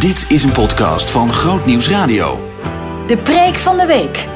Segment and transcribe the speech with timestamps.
[0.00, 2.50] Dit is een podcast van Groot Nieuws Radio.
[3.06, 4.28] De preek van de week.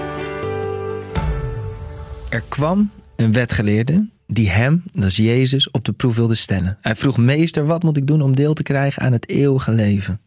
[2.31, 6.79] Er kwam een wetgeleerde die hem, dat is Jezus, op de proef wilde stellen.
[6.81, 10.21] Hij vroeg, meester, wat moet ik doen om deel te krijgen aan het eeuwige leven?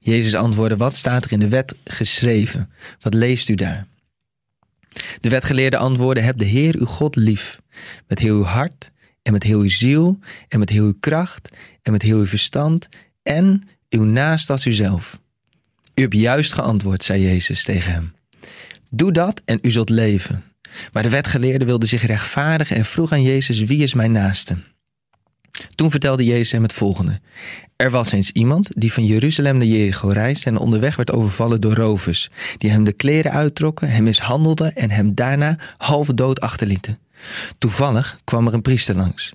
[0.00, 2.70] Jezus antwoordde, wat staat er in de wet geschreven?
[3.00, 3.86] Wat leest u daar?
[5.20, 7.60] De wetgeleerde antwoordde, heb de Heer uw God lief,
[8.08, 8.90] met heel uw hart
[9.22, 10.18] en met heel uw ziel
[10.48, 11.50] en met heel uw kracht
[11.82, 12.88] en met heel uw verstand
[13.22, 13.62] en
[13.92, 15.20] uw naast als uzelf.
[15.94, 18.12] U hebt juist geantwoord, zei Jezus tegen hem.
[18.90, 20.44] Doe dat en u zult leven.
[20.92, 24.56] Maar de wetgeleerde wilde zich rechtvaardigen en vroeg aan Jezus: Wie is mijn naaste?
[25.74, 27.20] Toen vertelde Jezus hem het volgende.
[27.76, 31.74] Er was eens iemand die van Jeruzalem naar Jericho reisde en onderweg werd overvallen door
[31.74, 36.98] rovers, die hem de kleren uittrokken, hem mishandelden en hem daarna half dood achterlieten.
[37.58, 39.32] Toevallig kwam er een priester langs.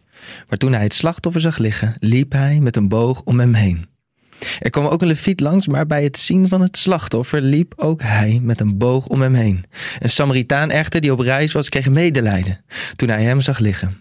[0.49, 3.85] Maar toen hij het slachtoffer zag liggen, liep hij met een boog om hem heen.
[4.59, 8.01] Er kwam ook een leviet langs, maar bij het zien van het slachtoffer liep ook
[8.01, 9.65] hij met een boog om hem heen.
[9.99, 12.63] Een Samaritaan echter die op reis was, kreeg medelijden
[12.95, 13.97] toen hij hem zag liggen.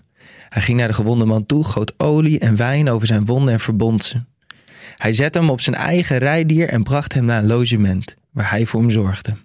[0.48, 3.60] Hij ging naar de gewonde man toe, goot olie en wijn over zijn wonden en
[3.60, 4.22] verbond ze.
[4.96, 8.66] Hij zette hem op zijn eigen rijdier en bracht hem naar een logement, waar hij
[8.66, 9.36] voor hem zorgde.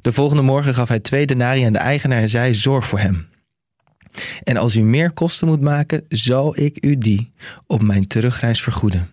[0.00, 3.28] De volgende morgen gaf hij twee denarii aan de eigenaar en zei: Zorg voor hem.
[4.44, 7.32] En als u meer kosten moet maken, zal ik u die
[7.66, 9.10] op mijn terugreis vergoeden.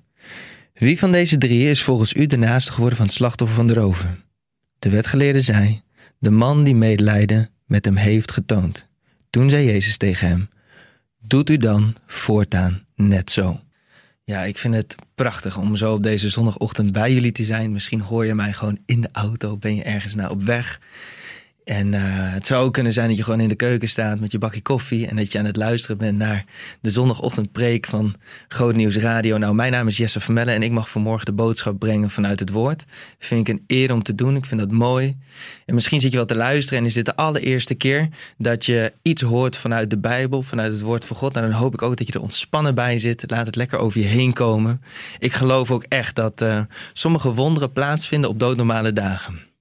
[0.76, 3.74] Wie van deze drie is volgens u de naaste geworden van het slachtoffer van de
[3.74, 4.24] roven?
[4.80, 5.82] De wetgeleerde zei:
[6.20, 8.88] De man die medelijden met hem heeft getoond.
[9.30, 10.50] Toen zei Jezus tegen hem:
[11.20, 13.60] Doet u dan voortaan net zo.
[14.24, 17.72] Ja, ik vind het prachtig om zo op deze zondagochtend bij jullie te zijn.
[17.72, 20.80] Misschien hoor je mij gewoon in de auto, ben je ergens naar op weg.
[21.66, 22.02] En uh,
[22.34, 24.62] het zou ook kunnen zijn dat je gewoon in de keuken staat met je bakje
[24.62, 26.46] koffie en dat je aan het luisteren bent naar
[26.82, 28.16] de zondagochtendpreek van
[28.48, 29.38] Groot Nieuws Radio.
[29.38, 32.50] Nou, mijn naam is Jesse Vermellen en ik mag vanmorgen de boodschap brengen vanuit het
[32.50, 32.84] woord.
[33.20, 34.36] Vind ik een eer om te doen.
[34.36, 35.18] Ik vind dat mooi.
[35.66, 38.94] En misschien zit je wel te luisteren en is dit de allereerste keer dat je
[39.02, 41.34] iets hoort vanuit de Bijbel, vanuit het woord van God.
[41.34, 43.24] Nou, dan hoop ik ook dat je er ontspannen bij zit.
[43.28, 44.82] Laat het lekker over je heen komen.
[45.20, 46.60] Ik geloof ook echt dat uh,
[46.94, 49.54] sommige wonderen plaatsvinden op doodnormale dagen.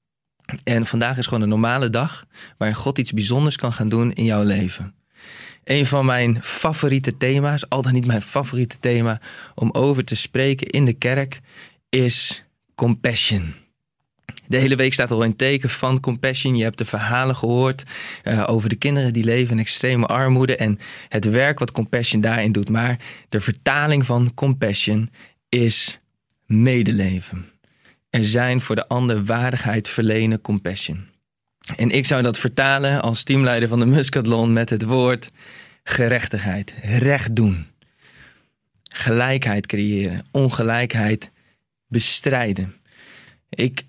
[0.65, 4.25] En vandaag is gewoon een normale dag waarin God iets bijzonders kan gaan doen in
[4.25, 4.95] jouw leven.
[5.65, 9.21] Een van mijn favoriete thema's, al dan niet mijn favoriete thema
[9.55, 11.41] om over te spreken in de kerk,
[11.89, 12.45] is
[12.75, 13.55] compassion.
[14.47, 16.57] De hele week staat al een teken van compassion.
[16.57, 17.83] Je hebt de verhalen gehoord
[18.25, 20.79] uh, over de kinderen die leven in extreme armoede en
[21.09, 22.69] het werk wat compassion daarin doet.
[22.69, 25.09] Maar de vertaling van compassion
[25.49, 26.01] is
[26.47, 27.54] medeleven
[28.15, 31.07] er zijn voor de ander waardigheid verlenen compassion.
[31.77, 35.31] En ik zou dat vertalen als teamleider van de Muscatlon met het woord
[35.83, 37.67] gerechtigheid, recht doen.
[38.83, 41.31] Gelijkheid creëren, ongelijkheid
[41.87, 42.75] bestrijden.
[43.49, 43.83] Ik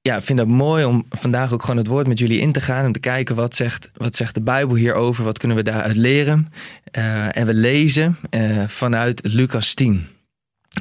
[0.00, 2.86] ja, vind het mooi om vandaag ook gewoon het woord met jullie in te gaan.
[2.86, 6.52] Om te kijken wat zegt, wat zegt de Bijbel hierover, wat kunnen we daaruit leren.
[6.98, 10.06] Uh, en we lezen uh, vanuit Lucas 10.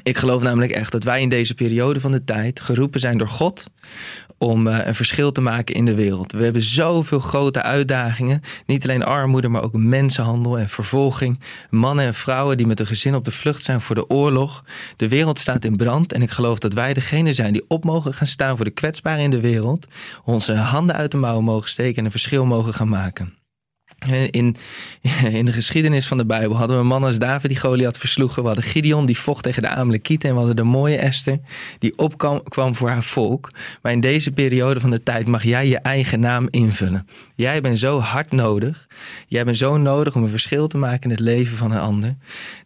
[0.03, 3.29] Ik geloof namelijk echt dat wij in deze periode van de tijd geroepen zijn door
[3.29, 3.67] God
[4.37, 6.31] om uh, een verschil te maken in de wereld.
[6.31, 8.41] We hebben zoveel grote uitdagingen.
[8.65, 11.39] Niet alleen armoede, maar ook mensenhandel en vervolging.
[11.69, 14.63] Mannen en vrouwen die met hun gezin op de vlucht zijn voor de oorlog.
[14.95, 18.13] De wereld staat in brand en ik geloof dat wij degene zijn die op mogen
[18.13, 19.87] gaan staan voor de kwetsbaren in de wereld.
[20.25, 23.36] Onze handen uit de mouwen mogen steken en een verschil mogen gaan maken.
[24.31, 24.31] In,
[25.39, 28.41] in de geschiedenis van de Bijbel hadden we een man als David die Goliath versloegen.
[28.41, 30.29] We hadden Gideon die vocht tegen de Amalekieten.
[30.29, 31.39] En we hadden de mooie Esther
[31.79, 33.51] die opkwam voor haar volk.
[33.81, 37.07] Maar in deze periode van de tijd mag jij je eigen naam invullen.
[37.35, 38.87] Jij bent zo hard nodig.
[39.27, 42.15] Jij bent zo nodig om een verschil te maken in het leven van een ander.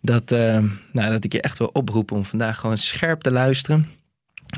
[0.01, 3.89] Dat, uh, nou, dat ik je echt wil oproepen om vandaag gewoon scherp te luisteren.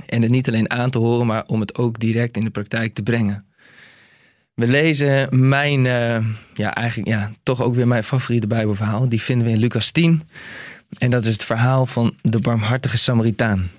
[0.06, 2.94] En het niet alleen aan te horen, maar om het ook direct in de praktijk
[2.94, 3.46] te brengen.
[4.54, 9.10] We lezen mijn, uh, ja, eigenlijk ja, toch ook weer mijn favoriete Bijbelverhaal.
[9.10, 10.24] Die vinden we in Lucas 10.
[10.98, 13.70] En dat is het verhaal van de barmhartige Samaritaan.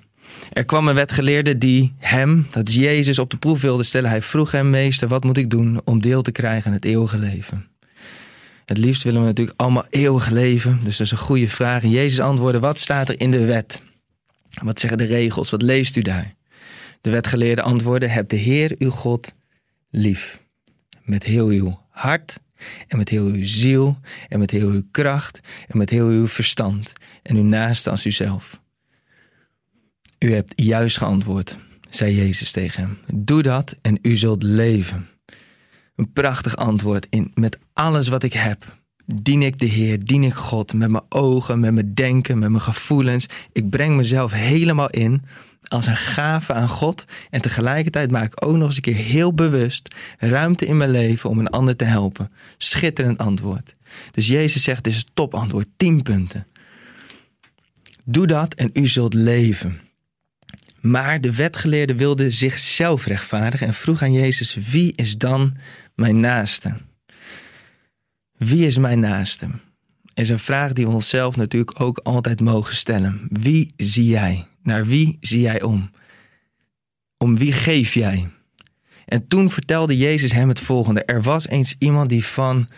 [0.52, 4.10] Er kwam een wetgeleerde die hem, dat is Jezus, op de proef wilde stellen.
[4.10, 7.18] Hij vroeg hem, meester, wat moet ik doen om deel te krijgen aan het eeuwige
[7.18, 7.66] leven?
[8.64, 10.80] Het liefst willen we natuurlijk allemaal eeuwig leven.
[10.84, 11.82] Dus dat is een goede vraag.
[11.82, 13.82] En Jezus antwoordde, wat staat er in de wet?
[14.62, 15.50] Wat zeggen de regels?
[15.50, 16.34] Wat leest u daar?
[17.00, 19.32] De wetgeleerde antwoordde, heb de Heer uw God
[19.90, 20.42] lief
[21.04, 22.40] met heel uw hart
[22.88, 23.98] en met heel uw ziel
[24.28, 26.92] en met heel uw kracht en met heel uw verstand
[27.22, 28.60] en uw naaste als uzelf.
[30.18, 31.58] U hebt juist geantwoord,
[31.90, 32.98] zei Jezus tegen hem.
[33.24, 35.08] Doe dat en u zult leven.
[35.96, 38.82] Een prachtig antwoord in, met alles wat ik heb.
[39.06, 42.62] dien ik de Heer, dien ik God met mijn ogen, met mijn denken, met mijn
[42.62, 43.26] gevoelens.
[43.52, 45.22] Ik breng mezelf helemaal in
[45.68, 47.04] als een gave aan God.
[47.30, 51.30] En tegelijkertijd maak ik ook nog eens een keer heel bewust ruimte in mijn leven
[51.30, 52.32] om een ander te helpen.
[52.56, 53.74] Schitterend antwoord.
[54.12, 56.46] Dus Jezus zegt, dit is een topantwoord, 10 punten.
[58.04, 59.80] Doe dat en u zult leven.
[60.80, 65.56] Maar de wetgeleerde wilde zichzelf rechtvaardigen en vroeg aan Jezus: Wie is dan
[65.94, 66.76] mijn naaste?
[68.36, 69.48] Wie is mijn naaste?
[70.14, 73.26] Is een vraag die we onszelf natuurlijk ook altijd mogen stellen.
[73.30, 74.46] Wie zie jij?
[74.64, 75.90] Naar wie zie jij om?
[77.18, 78.28] Om wie geef jij?
[79.04, 82.68] En toen vertelde Jezus hem het volgende: Er was eens iemand die van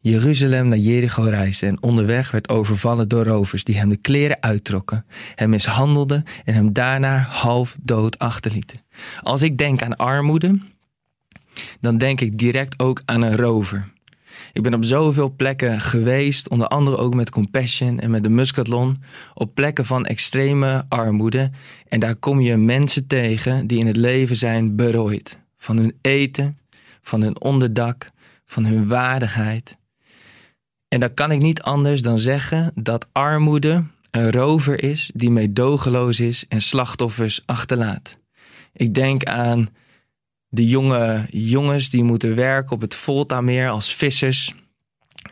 [0.00, 5.06] Jeruzalem naar Jericho reisde en onderweg werd overvallen door rovers die hem de kleren uittrokken,
[5.34, 8.80] hem mishandelden en hem daarna half dood achterlieten.
[9.20, 10.58] Als ik denk aan armoede,
[11.80, 13.94] dan denk ik direct ook aan een rover.
[14.56, 18.96] Ik ben op zoveel plekken geweest, onder andere ook met Compassion en met de Muscatlon,
[19.34, 21.50] op plekken van extreme armoede.
[21.88, 25.38] En daar kom je mensen tegen die in het leven zijn berooid.
[25.56, 26.58] Van hun eten,
[27.02, 28.10] van hun onderdak,
[28.46, 29.76] van hun waardigheid.
[30.88, 36.20] En dan kan ik niet anders dan zeggen dat armoede een rover is die meedogenloos
[36.20, 38.18] is en slachtoffers achterlaat.
[38.72, 39.68] Ik denk aan
[40.56, 44.54] de jonge jongens die moeten werken op het Volta-meer als vissers,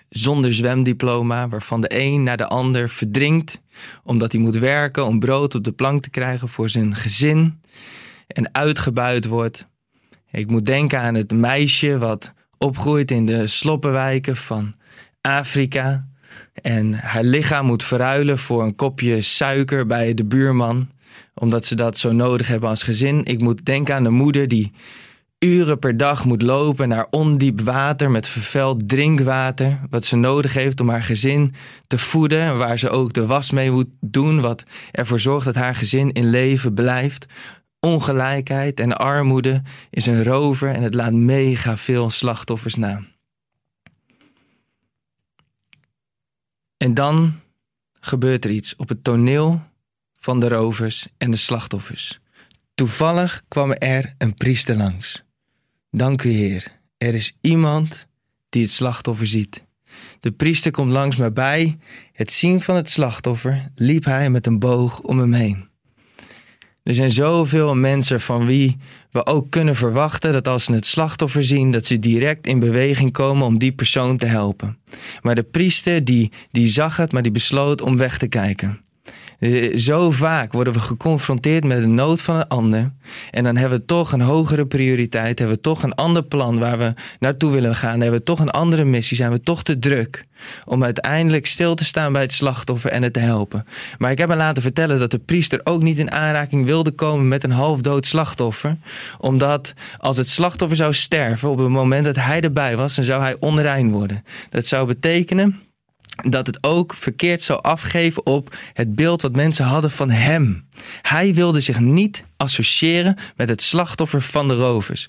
[0.09, 3.61] zonder zwemdiploma, waarvan de een naar de ander verdrinkt,
[4.03, 7.61] omdat hij moet werken om brood op de plank te krijgen voor zijn gezin
[8.27, 9.67] en uitgebuit wordt.
[10.31, 14.75] Ik moet denken aan het meisje wat opgroeit in de sloppenwijken van
[15.21, 16.09] Afrika.
[16.63, 20.89] En haar lichaam moet verruilen voor een kopje suiker bij de buurman.
[21.35, 23.25] Omdat ze dat zo nodig hebben als gezin.
[23.25, 24.73] Ik moet denken aan de moeder die
[25.45, 29.79] uren per dag moet lopen naar ondiep water met vervuild drinkwater.
[29.91, 31.55] Wat ze nodig heeft om haar gezin
[31.87, 32.59] te voeden.
[32.59, 34.41] Waar ze ook de was mee moet doen.
[34.41, 37.27] Wat ervoor zorgt dat haar gezin in leven blijft.
[37.81, 43.03] Ongelijkheid en armoede is een rover en het laat mega veel slachtoffers na.
[46.77, 47.41] En dan
[48.01, 49.63] gebeurt er iets op het toneel
[50.19, 52.21] van de rovers en de slachtoffers.
[52.75, 55.25] Toevallig kwam er een priester langs.
[55.97, 56.81] Dank u, Heer.
[56.99, 58.07] Er is iemand
[58.49, 59.65] die het slachtoffer ziet.
[60.21, 61.79] De priester komt langs, maar bij
[62.13, 65.69] het zien van het slachtoffer liep hij met een boog om hem heen.
[66.83, 68.77] Er zijn zoveel mensen van wie
[69.11, 73.13] we ook kunnen verwachten dat als ze het slachtoffer zien, dat ze direct in beweging
[73.13, 74.79] komen om die persoon te helpen.
[75.23, 78.81] Maar de priester die, die zag het, maar die besloot om weg te kijken.
[79.45, 82.93] Eh, zo vaak worden we geconfronteerd met de nood van een ander.
[83.31, 85.39] En dan hebben we toch een hogere prioriteit.
[85.39, 88.01] Hebben we toch een ander plan waar we naartoe willen gaan.
[88.01, 89.17] Hebben we toch een andere missie.
[89.17, 90.27] Zijn we toch te druk
[90.65, 93.67] om uiteindelijk stil te staan bij het slachtoffer en het te helpen.
[93.99, 97.29] Maar ik heb me laten vertellen dat de priester ook niet in aanraking wilde komen
[97.29, 98.77] met een halfdood slachtoffer.
[99.19, 103.23] Omdat als het slachtoffer zou sterven op het moment dat hij erbij was, dan zou
[103.23, 104.25] hij onrein worden.
[104.51, 105.63] Dat zou betekenen
[106.23, 110.69] dat het ook verkeerd zou afgeven op het beeld wat mensen hadden van hem.
[111.03, 115.09] Hij wilde zich niet associëren met het slachtoffer van de rovers.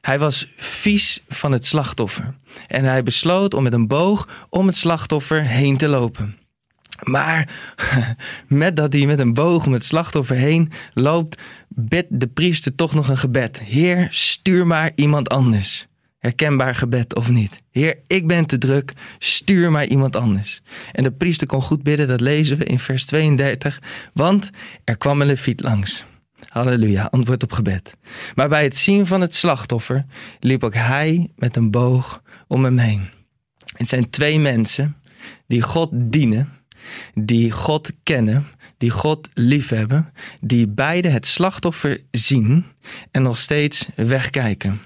[0.00, 2.34] Hij was vies van het slachtoffer.
[2.68, 6.34] En hij besloot om met een boog om het slachtoffer heen te lopen.
[7.02, 7.48] Maar
[8.48, 12.94] met dat hij met een boog om het slachtoffer heen loopt, bidt de priester toch
[12.94, 13.60] nog een gebed.
[13.60, 15.86] Heer, stuur maar iemand anders.
[16.22, 17.62] Herkenbaar gebed of niet.
[17.70, 20.60] Heer, ik ben te druk, stuur mij iemand anders.
[20.92, 23.82] En de priester kon goed bidden, dat lezen we in vers 32.
[24.14, 24.50] Want
[24.84, 26.04] er kwam een leviet langs.
[26.48, 27.96] Halleluja, antwoord op gebed.
[28.34, 30.04] Maar bij het zien van het slachtoffer
[30.40, 33.08] liep ook hij met een boog om hem heen.
[33.76, 34.96] Het zijn twee mensen
[35.46, 36.52] die God dienen,
[37.14, 38.46] die God kennen,
[38.78, 42.64] die God liefhebben, die beide het slachtoffer zien
[43.10, 44.80] en nog steeds wegkijken.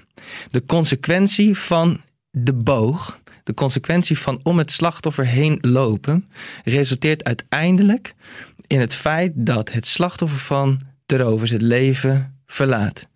[0.51, 6.29] De consequentie van de boog, de consequentie van om het slachtoffer heen lopen,
[6.63, 8.13] resulteert uiteindelijk
[8.67, 13.07] in het feit dat het slachtoffer van de rovers het leven verlaat.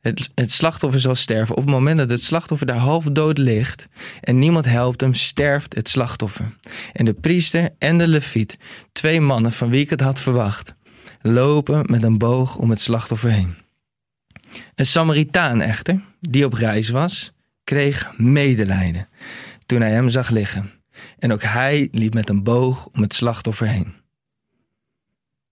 [0.00, 1.56] Het, het, slachtoffer zal sterven.
[1.56, 3.88] Op het moment dat het slachtoffer daar half dood ligt
[4.20, 6.56] en niemand helpt hem, sterft het slachtoffer.
[6.92, 8.58] En de priester en de leviet,
[8.92, 10.74] twee mannen van wie ik het had verwacht,
[11.22, 13.54] lopen met een boog om het slachtoffer heen.
[14.74, 17.32] Een Samaritaan echter, die op reis was,
[17.64, 19.08] kreeg medelijden
[19.66, 20.70] toen hij hem zag liggen.
[21.18, 23.94] En ook hij liep met een boog om het slachtoffer heen.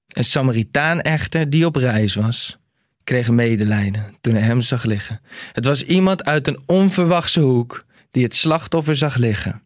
[0.07, 2.59] Een Samaritaan echter, die op reis was,
[3.05, 5.21] kreeg medelijden toen hij hem zag liggen.
[5.53, 9.63] Het was iemand uit een onverwachte hoek die het slachtoffer zag liggen.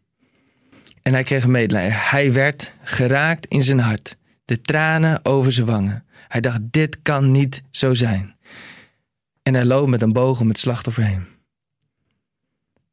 [1.01, 1.97] En hij kreeg medelijden.
[1.97, 4.15] Hij werd geraakt in zijn hart.
[4.45, 6.05] De tranen over zijn wangen.
[6.27, 8.35] Hij dacht, dit kan niet zo zijn.
[9.51, 11.25] En hij loopt met een boog om het slachtoffer heen.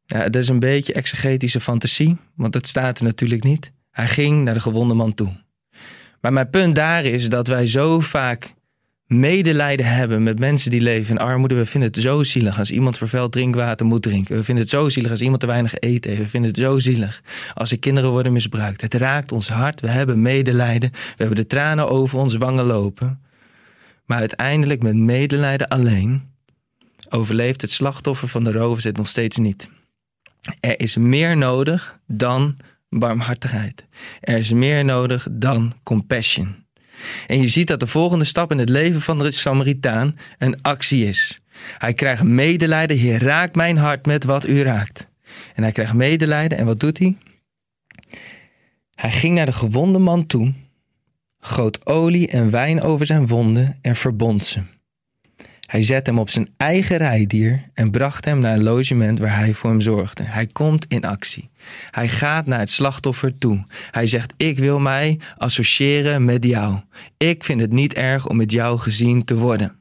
[0.07, 3.73] Ja, dat is een beetje exegetische fantasie, want het staat er natuurlijk niet.
[3.91, 5.33] Hij ging naar de gewonde man toe.
[6.21, 8.55] Maar mijn punt daar is dat wij zo vaak
[9.07, 11.55] medelijden hebben met mensen die leven in armoede.
[11.55, 14.37] We vinden het zo zielig als iemand vervuild drinkwater moet drinken.
[14.37, 16.23] We vinden het zo zielig als iemand te weinig eten heeft.
[16.23, 17.23] We vinden het zo zielig
[17.55, 18.81] als er kinderen worden misbruikt.
[18.81, 19.81] Het raakt ons hart.
[19.81, 20.91] We hebben medelijden.
[20.91, 23.21] We hebben de tranen over ons wangen lopen.
[24.07, 26.37] Maar uiteindelijk met medelijden alleen
[27.11, 29.69] overleeft het slachtoffer van de rovers het nog steeds niet.
[30.61, 32.57] Er is meer nodig dan
[32.89, 33.85] barmhartigheid.
[34.21, 36.67] Er is meer nodig dan compassion.
[37.27, 41.07] En je ziet dat de volgende stap in het leven van de Samaritaan een actie
[41.07, 41.41] is.
[41.79, 42.97] Hij krijgt medelijden.
[42.97, 45.07] Heer, raak mijn hart met wat u raakt.
[45.55, 46.59] En hij krijgt medelijden.
[46.59, 47.17] En wat doet hij?
[48.95, 50.55] Hij ging naar de gewonde man toe,
[51.41, 54.63] goot olie en wijn over zijn wonden en verbond ze.
[55.69, 59.55] Hij zette hem op zijn eigen rijdier en bracht hem naar een logement waar hij
[59.55, 60.23] voor hem zorgde.
[60.23, 61.51] Hij komt in actie.
[61.91, 63.65] Hij gaat naar het slachtoffer toe.
[63.91, 66.81] Hij zegt: Ik wil mij associëren met jou.
[67.17, 69.77] Ik vind het niet erg om met jou gezien te worden.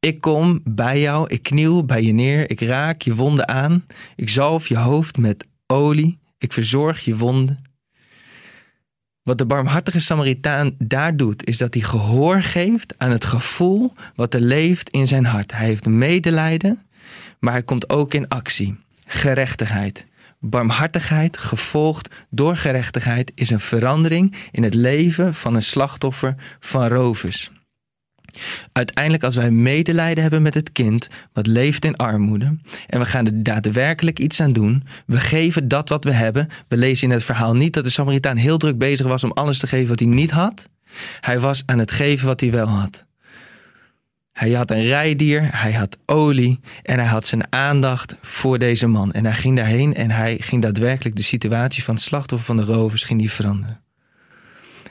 [0.00, 3.84] Ik kom bij jou, ik kniel bij je neer, ik raak je wonden aan,
[4.16, 7.62] ik zalf je hoofd met olie, ik verzorg je wonden.
[9.26, 14.34] Wat de barmhartige Samaritaan daar doet, is dat hij gehoor geeft aan het gevoel wat
[14.34, 15.52] er leeft in zijn hart.
[15.52, 16.82] Hij heeft medelijden,
[17.38, 18.76] maar hij komt ook in actie.
[19.06, 20.06] Gerechtigheid.
[20.40, 27.50] Barmhartigheid, gevolgd door gerechtigheid, is een verandering in het leven van een slachtoffer van rovers.
[28.72, 33.26] Uiteindelijk, als wij medelijden hebben met het kind wat leeft in armoede en we gaan
[33.26, 36.48] er daadwerkelijk iets aan doen, we geven dat wat we hebben.
[36.68, 39.58] We lezen in het verhaal niet dat de Samaritaan heel druk bezig was om alles
[39.58, 40.68] te geven wat hij niet had.
[41.20, 43.04] Hij was aan het geven wat hij wel had.
[44.32, 49.12] Hij had een rijdier, hij had olie en hij had zijn aandacht voor deze man.
[49.12, 52.72] En hij ging daarheen en hij ging daadwerkelijk de situatie van het slachtoffer van de
[52.72, 53.80] rovers ging die veranderen.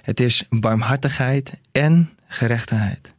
[0.01, 3.14] Het is barmhartigheid en gerechtigheid.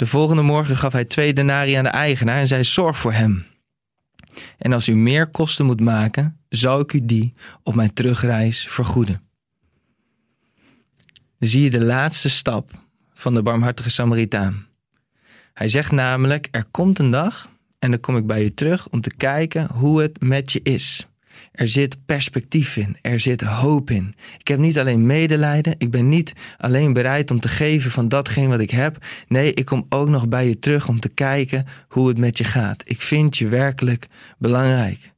[0.00, 3.44] De volgende morgen gaf hij twee denarii aan de eigenaar en zei: Zorg voor hem.
[4.58, 9.22] En als u meer kosten moet maken, zal ik u die op mijn terugreis vergoeden.
[11.38, 12.70] Dan zie je de laatste stap
[13.14, 14.66] van de barmhartige Samaritaan.
[15.54, 19.00] Hij zegt namelijk: Er komt een dag en dan kom ik bij je terug om
[19.00, 21.06] te kijken hoe het met je is.
[21.52, 24.14] Er zit perspectief in, er zit hoop in.
[24.38, 28.48] Ik heb niet alleen medelijden, ik ben niet alleen bereid om te geven van datgene
[28.48, 29.06] wat ik heb.
[29.28, 32.44] Nee, ik kom ook nog bij je terug om te kijken hoe het met je
[32.44, 32.82] gaat.
[32.84, 34.06] Ik vind je werkelijk
[34.38, 35.12] belangrijk.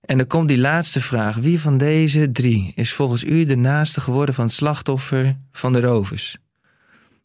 [0.00, 1.36] En dan komt die laatste vraag.
[1.36, 5.80] Wie van deze drie is volgens u de naaste geworden van het slachtoffer van de
[5.80, 6.36] rovers?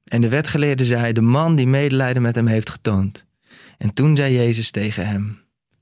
[0.03, 3.25] En de wetgeleerde zei, de man die medelijden met hem heeft getoond.
[3.77, 5.39] En toen zei Jezus tegen hem,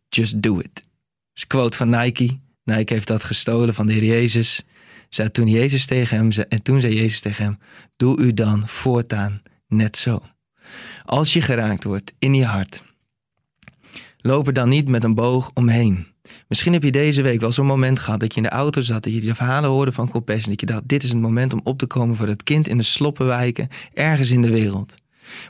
[0.10, 0.86] just do it
[1.34, 2.40] is quote van Nike.
[2.64, 4.64] Nike heeft dat gestolen van de Heer Jezus.
[5.10, 7.60] Zei toen Jezus tegen hem, en toen zei Jezus tegen hem:
[7.96, 10.22] Doe u dan voortaan net zo.
[11.06, 12.84] Als je geraakt wordt in je hart,
[14.18, 16.08] loop er dan niet met een boog omheen.
[16.48, 19.04] Misschien heb je deze week wel zo'n moment gehad dat je in de auto zat,
[19.04, 21.62] dat je de verhalen hoorde van Compassion, dat je dacht: dit is het moment om
[21.64, 24.96] op te komen voor het kind in de sloppenwijken ergens in de wereld.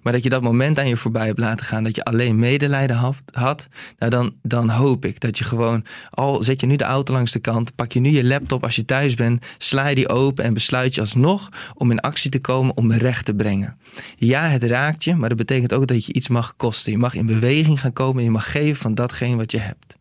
[0.03, 3.15] Maar dat je dat moment aan je voorbij hebt laten gaan, dat je alleen medelijden
[3.31, 7.13] had, nou dan, dan hoop ik dat je gewoon, al zet je nu de auto
[7.13, 10.09] langs de kant, pak je nu je laptop als je thuis bent, sla je die
[10.09, 13.77] open en besluit je alsnog om in actie te komen om recht te brengen.
[14.15, 16.91] Ja, het raakt je, maar dat betekent ook dat je iets mag kosten.
[16.91, 19.95] Je mag in beweging gaan komen en je mag geven van datgene wat je hebt.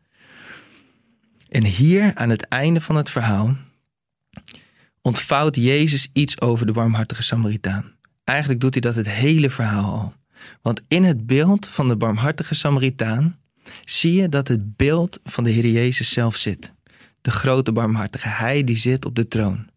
[1.48, 3.56] En hier aan het einde van het verhaal
[5.02, 7.91] ontvouwt Jezus iets over de barmhartige Samaritaan.
[8.24, 10.12] Eigenlijk doet hij dat het hele verhaal al.
[10.62, 13.38] Want in het beeld van de barmhartige Samaritaan
[13.84, 16.72] zie je dat het beeld van de Heer Jezus zelf zit.
[17.20, 19.70] De grote barmhartige, hij die zit op de troon.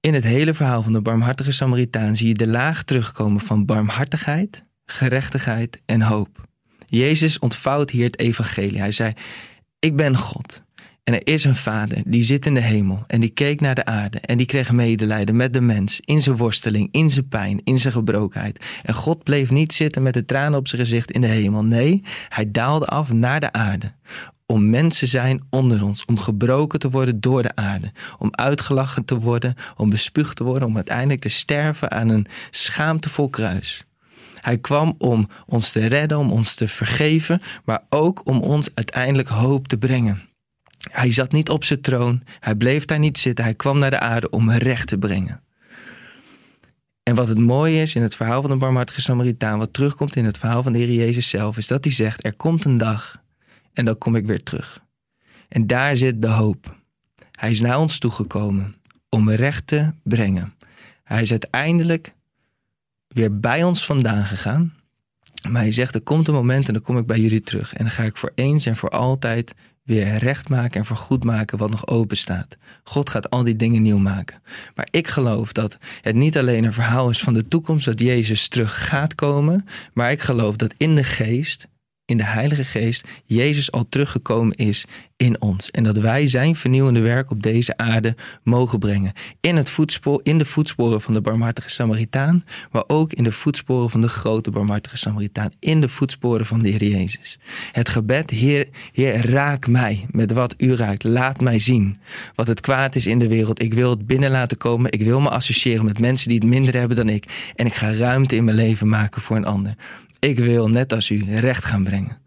[0.00, 4.64] In het hele verhaal van de barmhartige Samaritaan zie je de laag terugkomen van barmhartigheid,
[4.86, 6.46] gerechtigheid en hoop.
[6.86, 8.78] Jezus ontvouwt hier het evangelie.
[8.78, 9.12] Hij zei:
[9.78, 10.62] Ik ben God.
[11.08, 13.84] En er is een vader die zit in de hemel en die keek naar de
[13.84, 17.78] aarde en die kreeg medelijden met de mens in zijn worsteling, in zijn pijn, in
[17.78, 18.64] zijn gebrokenheid.
[18.82, 21.64] En God bleef niet zitten met de tranen op zijn gezicht in de hemel.
[21.64, 23.92] Nee, hij daalde af naar de aarde
[24.46, 29.18] om mensen zijn onder ons, om gebroken te worden door de aarde, om uitgelachen te
[29.18, 33.84] worden, om bespuugd te worden, om uiteindelijk te sterven aan een schaamtevol kruis.
[34.40, 39.28] Hij kwam om ons te redden, om ons te vergeven, maar ook om ons uiteindelijk
[39.28, 40.27] hoop te brengen.
[40.90, 42.22] Hij zat niet op zijn troon.
[42.40, 43.44] Hij bleef daar niet zitten.
[43.44, 45.42] Hij kwam naar de aarde om recht te brengen.
[47.02, 50.24] En wat het mooie is in het verhaal van de barmhartige Samaritaan, wat terugkomt in
[50.24, 53.22] het verhaal van de Heer Jezus zelf, is dat hij zegt: Er komt een dag
[53.72, 54.80] en dan kom ik weer terug.
[55.48, 56.76] En daar zit de hoop.
[57.32, 58.76] Hij is naar ons toegekomen
[59.08, 60.54] om recht te brengen.
[61.04, 62.14] Hij is uiteindelijk
[63.08, 64.74] weer bij ons vandaan gegaan.
[65.48, 67.74] Maar hij zegt: Er komt een moment en dan kom ik bij jullie terug.
[67.74, 69.54] En dan ga ik voor eens en voor altijd
[69.88, 72.56] weer recht maken en vergoed maken wat nog open staat.
[72.84, 74.42] God gaat al die dingen nieuw maken.
[74.74, 78.48] Maar ik geloof dat het niet alleen een verhaal is van de toekomst dat Jezus
[78.48, 81.68] terug gaat komen, maar ik geloof dat in de geest
[82.08, 84.84] in de Heilige Geest Jezus al teruggekomen is
[85.16, 85.70] in ons.
[85.70, 89.12] En dat wij zijn vernieuwende werk op deze aarde mogen brengen.
[89.40, 93.90] In, het voetspoor, in de voetsporen van de barmhartige Samaritaan, maar ook in de voetsporen
[93.90, 95.50] van de grote barmhartige Samaritaan.
[95.58, 97.38] In de voetsporen van de Heer Jezus.
[97.72, 101.04] Het gebed, Heer, Heer, raak mij met wat u raakt.
[101.04, 101.96] Laat mij zien
[102.34, 103.62] wat het kwaad is in de wereld.
[103.62, 104.92] Ik wil het binnen laten komen.
[104.92, 107.52] Ik wil me associëren met mensen die het minder hebben dan ik.
[107.54, 109.74] En ik ga ruimte in mijn leven maken voor een ander.
[110.18, 112.18] Ik wil net als u recht gaan brengen.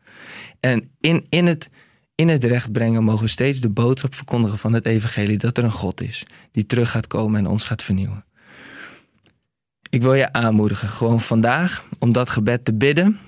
[0.60, 1.70] En in, in, het,
[2.16, 5.64] in het recht brengen mogen we steeds de boodschap verkondigen van het evangelie dat er
[5.64, 8.26] een God is die terug gaat komen en ons gaat vernieuwen.
[9.90, 13.20] Ik wil je aanmoedigen, gewoon vandaag, om dat gebed te bidden.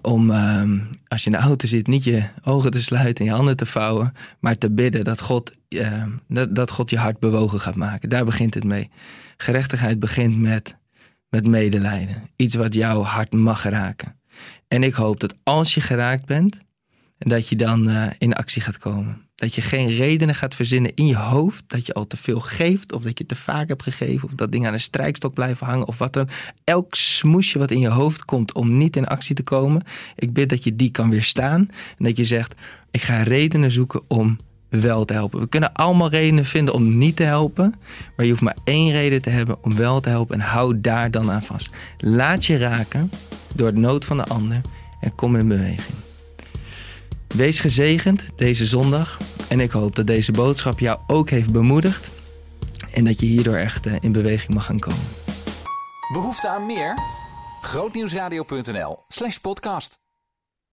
[0.00, 0.78] Om ehm,
[1.08, 3.66] als je in de auto zit, niet je ogen te sluiten en je handen te
[3.66, 8.08] vouwen, maar te bidden dat God, uh, dat, dat God je hart bewogen gaat maken.
[8.08, 8.90] Daar begint het mee.
[9.36, 10.76] Gerechtigheid begint met
[11.34, 12.30] met medelijden.
[12.36, 14.16] Iets wat jouw hart mag raken.
[14.68, 16.60] En ik hoop dat als je geraakt bent,
[17.18, 19.22] dat je dan uh, in actie gaat komen.
[19.34, 22.92] Dat je geen redenen gaat verzinnen in je hoofd dat je al te veel geeft,
[22.92, 25.86] of dat je te vaak hebt gegeven, of dat dingen aan een strijkstok blijven hangen,
[25.86, 26.30] of wat dan ook.
[26.64, 29.82] Elk smoesje wat in je hoofd komt om niet in actie te komen,
[30.16, 31.60] ik bid dat je die kan weerstaan.
[31.98, 32.54] En dat je zegt:
[32.90, 34.38] Ik ga redenen zoeken om
[34.80, 35.40] wel te helpen.
[35.40, 37.74] We kunnen allemaal redenen vinden om niet te helpen,
[38.16, 41.10] maar je hoeft maar één reden te hebben om wel te helpen en hou daar
[41.10, 41.70] dan aan vast.
[41.98, 43.10] Laat je raken
[43.54, 44.60] door het nood van de ander
[45.00, 45.96] en kom in beweging.
[47.28, 52.10] Wees gezegend deze zondag en ik hoop dat deze boodschap jou ook heeft bemoedigd
[52.92, 55.04] en dat je hierdoor echt eh, in beweging mag gaan komen.
[56.12, 56.98] Behoefte aan meer?
[57.62, 60.03] Grootnieuwsradio.nl/podcast